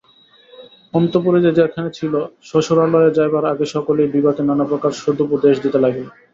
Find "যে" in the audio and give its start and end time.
1.45-1.51